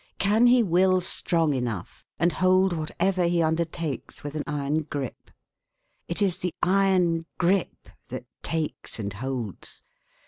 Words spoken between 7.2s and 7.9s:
grip